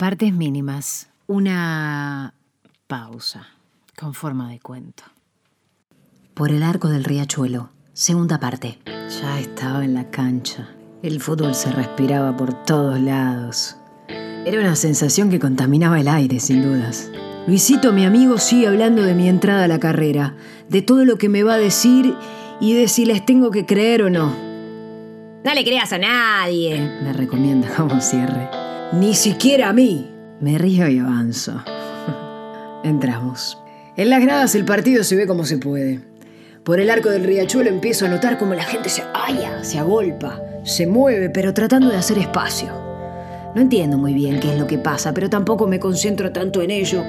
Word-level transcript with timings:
Partes 0.00 0.32
mínimas. 0.32 1.10
Una 1.26 2.32
pausa 2.86 3.48
con 3.98 4.14
forma 4.14 4.48
de 4.48 4.58
cuento. 4.58 5.02
Por 6.32 6.52
el 6.52 6.62
arco 6.62 6.88
del 6.88 7.04
riachuelo. 7.04 7.68
Segunda 7.92 8.40
parte. 8.40 8.78
Ya 8.86 9.38
estaba 9.38 9.84
en 9.84 9.92
la 9.92 10.10
cancha. 10.10 10.70
El 11.02 11.20
fútbol 11.20 11.54
se 11.54 11.70
respiraba 11.70 12.34
por 12.34 12.64
todos 12.64 12.98
lados. 12.98 13.76
Era 14.08 14.60
una 14.60 14.74
sensación 14.74 15.28
que 15.28 15.38
contaminaba 15.38 16.00
el 16.00 16.08
aire, 16.08 16.40
sin 16.40 16.62
dudas. 16.62 17.10
Luisito, 17.46 17.92
mi 17.92 18.06
amigo, 18.06 18.38
sigue 18.38 18.68
hablando 18.68 19.02
de 19.02 19.14
mi 19.14 19.28
entrada 19.28 19.64
a 19.64 19.68
la 19.68 19.80
carrera, 19.80 20.34
de 20.70 20.80
todo 20.80 21.04
lo 21.04 21.18
que 21.18 21.28
me 21.28 21.42
va 21.42 21.52
a 21.52 21.58
decir 21.58 22.14
y 22.58 22.72
de 22.72 22.88
si 22.88 23.04
les 23.04 23.26
tengo 23.26 23.50
que 23.50 23.66
creer 23.66 24.04
o 24.04 24.08
no. 24.08 24.34
No 25.44 25.54
le 25.54 25.62
creas 25.62 25.92
a 25.92 25.98
nadie, 25.98 26.80
me 27.02 27.12
recomienda 27.12 27.68
como 27.76 28.00
cierre. 28.00 28.59
Ni 28.92 29.14
siquiera 29.14 29.68
a 29.68 29.72
mí. 29.72 30.10
Me 30.40 30.58
río 30.58 30.88
y 30.88 30.98
avanzo. 30.98 31.62
Entramos. 32.84 33.56
En 33.96 34.10
las 34.10 34.20
gradas 34.20 34.54
el 34.56 34.64
partido 34.64 35.04
se 35.04 35.14
ve 35.14 35.28
como 35.28 35.44
se 35.44 35.58
puede. 35.58 36.00
Por 36.64 36.80
el 36.80 36.90
arco 36.90 37.08
del 37.08 37.22
riachuelo 37.22 37.70
empiezo 37.70 38.06
a 38.06 38.08
notar 38.08 38.36
cómo 38.36 38.54
la 38.54 38.64
gente 38.64 38.88
se 38.88 39.04
haya, 39.14 39.62
se 39.62 39.78
agolpa, 39.78 40.40
se 40.64 40.88
mueve, 40.88 41.30
pero 41.30 41.54
tratando 41.54 41.88
de 41.88 41.96
hacer 41.96 42.18
espacio. 42.18 42.68
No 43.54 43.60
entiendo 43.60 43.96
muy 43.96 44.12
bien 44.12 44.40
qué 44.40 44.52
es 44.52 44.58
lo 44.58 44.66
que 44.66 44.78
pasa, 44.78 45.14
pero 45.14 45.30
tampoco 45.30 45.68
me 45.68 45.78
concentro 45.78 46.32
tanto 46.32 46.60
en 46.60 46.72
ello. 46.72 47.04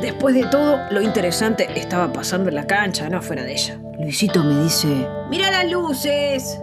Después 0.00 0.34
de 0.34 0.44
todo, 0.44 0.78
lo 0.90 1.00
interesante 1.00 1.68
estaba 1.74 2.12
pasando 2.12 2.50
en 2.50 2.54
la 2.54 2.66
cancha, 2.66 3.08
no 3.08 3.20
fuera 3.20 3.42
de 3.42 3.52
ella. 3.52 3.78
Luisito 3.98 4.44
me 4.44 4.62
dice, 4.62 5.06
¡Mira 5.28 5.50
las 5.50 5.70
luces! 5.70 6.60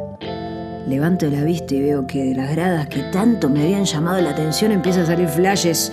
Levanto 0.87 1.29
la 1.29 1.43
vista 1.43 1.75
y 1.75 1.81
veo 1.81 2.05
que 2.05 2.25
de 2.25 2.35
las 2.35 2.51
gradas 2.51 2.87
que 2.87 2.99
tanto 3.11 3.49
me 3.49 3.63
habían 3.63 3.85
llamado 3.85 4.21
la 4.21 4.31
atención 4.31 4.71
empiezan 4.71 5.03
a 5.03 5.07
salir 5.07 5.27
flashes 5.27 5.91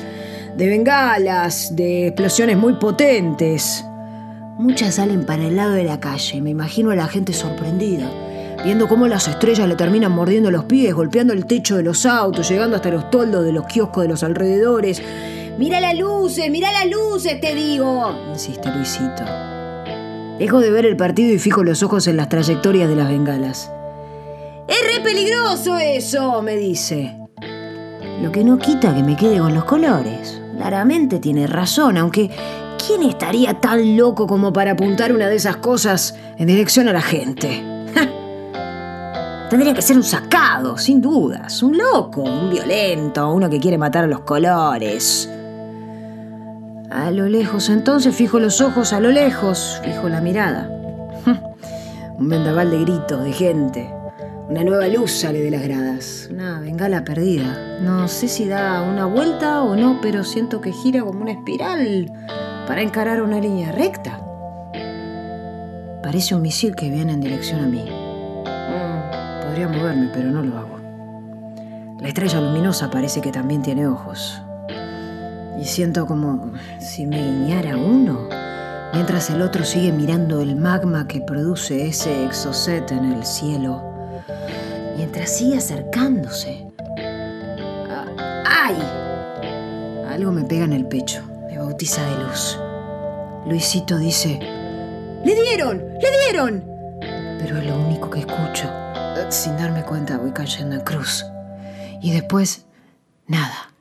de 0.56 0.66
bengalas, 0.66 1.74
de 1.76 2.08
explosiones 2.08 2.56
muy 2.56 2.74
potentes. 2.74 3.84
Muchas 4.58 4.96
salen 4.96 5.24
para 5.24 5.44
el 5.46 5.56
lado 5.56 5.72
de 5.72 5.84
la 5.84 6.00
calle. 6.00 6.40
Me 6.40 6.50
imagino 6.50 6.90
a 6.90 6.96
la 6.96 7.06
gente 7.06 7.32
sorprendida 7.32 8.10
viendo 8.64 8.88
cómo 8.88 9.06
las 9.06 9.26
estrellas 9.28 9.68
le 9.68 9.76
terminan 9.76 10.12
mordiendo 10.12 10.50
los 10.50 10.64
pies, 10.64 10.94
golpeando 10.94 11.32
el 11.32 11.46
techo 11.46 11.76
de 11.76 11.82
los 11.82 12.04
autos, 12.06 12.48
llegando 12.48 12.76
hasta 12.76 12.90
los 12.90 13.10
toldos 13.10 13.44
de 13.44 13.52
los 13.52 13.66
kioscos 13.66 14.02
de 14.02 14.08
los 14.08 14.22
alrededores. 14.22 15.02
¡Mira 15.58 15.80
las 15.80 15.98
luces! 15.98 16.50
¡Mira 16.50 16.72
las 16.72 16.86
luces! 16.86 17.40
¡Te 17.40 17.54
digo! 17.54 18.14
insiste 18.30 18.70
Luisito. 18.70 19.24
Dejo 20.38 20.60
de 20.60 20.70
ver 20.70 20.86
el 20.86 20.96
partido 20.96 21.34
y 21.34 21.38
fijo 21.38 21.64
los 21.64 21.82
ojos 21.82 22.06
en 22.06 22.16
las 22.16 22.28
trayectorias 22.28 22.88
de 22.88 22.96
las 22.96 23.08
bengalas. 23.08 23.70
¡Es 24.80 24.96
re 24.96 25.02
peligroso 25.02 25.76
eso! 25.76 26.40
me 26.42 26.56
dice. 26.56 27.16
Lo 28.22 28.32
que 28.32 28.44
no 28.44 28.58
quita 28.58 28.94
que 28.94 29.02
me 29.02 29.16
quede 29.16 29.38
con 29.38 29.54
los 29.54 29.64
colores. 29.64 30.40
Claramente 30.56 31.18
tiene 31.18 31.46
razón, 31.46 31.96
aunque 31.96 32.30
¿quién 32.86 33.02
estaría 33.02 33.60
tan 33.60 33.96
loco 33.96 34.26
como 34.26 34.52
para 34.52 34.72
apuntar 34.72 35.12
una 35.12 35.28
de 35.28 35.36
esas 35.36 35.56
cosas 35.56 36.14
en 36.38 36.46
dirección 36.46 36.88
a 36.88 36.92
la 36.92 37.02
gente? 37.02 37.62
Tendría 39.50 39.74
que 39.74 39.82
ser 39.82 39.96
un 39.96 40.04
sacado, 40.04 40.78
sin 40.78 41.00
dudas, 41.02 41.62
un 41.62 41.76
loco, 41.76 42.22
un 42.22 42.50
violento, 42.50 43.32
uno 43.32 43.50
que 43.50 43.58
quiere 43.58 43.76
matar 43.78 44.04
a 44.04 44.06
los 44.06 44.20
colores. 44.20 45.28
A 46.90 47.10
lo 47.10 47.28
lejos, 47.28 47.68
entonces 47.68 48.14
fijo 48.14 48.38
los 48.38 48.60
ojos 48.60 48.92
a 48.92 49.00
lo 49.00 49.10
lejos, 49.10 49.80
fijo 49.84 50.08
la 50.08 50.20
mirada. 50.20 50.70
un 52.18 52.28
vendaval 52.28 52.70
de 52.70 52.80
gritos, 52.80 53.24
de 53.24 53.32
gente. 53.32 53.99
Una 54.50 54.64
nueva 54.64 54.88
luz 54.88 55.12
sale 55.12 55.40
de 55.42 55.50
las 55.52 55.62
gradas, 55.62 56.28
una 56.28 56.58
bengala 56.58 57.04
perdida. 57.04 57.78
No 57.82 58.08
sé 58.08 58.26
si 58.26 58.48
da 58.48 58.82
una 58.82 59.06
vuelta 59.06 59.62
o 59.62 59.76
no, 59.76 60.00
pero 60.02 60.24
siento 60.24 60.60
que 60.60 60.72
gira 60.72 61.04
como 61.04 61.20
una 61.20 61.30
espiral 61.30 62.10
para 62.66 62.82
encarar 62.82 63.22
una 63.22 63.38
línea 63.38 63.70
recta. 63.70 64.20
Parece 66.02 66.34
un 66.34 66.42
misil 66.42 66.74
que 66.74 66.90
viene 66.90 67.12
en 67.12 67.20
dirección 67.20 67.60
a 67.60 67.68
mí. 67.68 67.84
Podría 69.46 69.68
moverme, 69.68 70.10
pero 70.12 70.32
no 70.32 70.42
lo 70.42 70.58
hago. 70.58 70.78
La 72.00 72.08
estrella 72.08 72.40
luminosa 72.40 72.90
parece 72.90 73.20
que 73.20 73.30
también 73.30 73.62
tiene 73.62 73.86
ojos. 73.86 74.42
Y 75.60 75.64
siento 75.64 76.06
como 76.06 76.50
si 76.80 77.06
me 77.06 77.22
guiñara 77.22 77.76
uno, 77.76 78.28
mientras 78.94 79.30
el 79.30 79.42
otro 79.42 79.62
sigue 79.62 79.92
mirando 79.92 80.40
el 80.40 80.56
magma 80.56 81.06
que 81.06 81.20
produce 81.20 81.86
ese 81.86 82.24
exocet 82.24 82.90
en 82.90 83.12
el 83.12 83.24
cielo, 83.24 83.89
mientras 84.96 85.36
sigue 85.36 85.58
acercándose. 85.58 86.66
¡Ay! 88.46 88.76
Algo 90.08 90.32
me 90.32 90.44
pega 90.44 90.64
en 90.64 90.72
el 90.72 90.86
pecho, 90.86 91.22
me 91.46 91.58
bautiza 91.58 92.02
de 92.04 92.24
luz. 92.24 92.58
Luisito 93.46 93.98
dice, 93.98 94.38
¡Le 95.24 95.34
dieron! 95.34 95.78
¡Le 96.00 96.10
dieron! 96.24 96.64
Pero 97.38 97.58
es 97.58 97.66
lo 97.66 97.76
único 97.76 98.10
que 98.10 98.20
escucho. 98.20 98.68
Sin 99.30 99.56
darme 99.56 99.84
cuenta 99.84 100.18
voy 100.18 100.32
cayendo 100.32 100.74
en 100.74 100.80
cruz. 100.82 101.24
Y 102.02 102.12
después, 102.12 102.64
nada. 103.26 103.72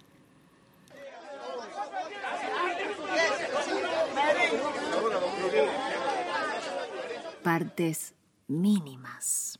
Partes 7.41 8.13
mínimas. 8.47 9.59